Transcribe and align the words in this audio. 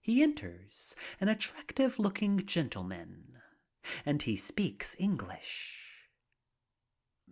He 0.00 0.22
enters, 0.22 0.94
an 1.20 1.28
attractive 1.28 1.98
looking 1.98 2.38
gentleman, 2.46 3.42
and 4.04 4.22
he 4.22 4.36
speaks 4.36 4.94
English. 4.96 6.06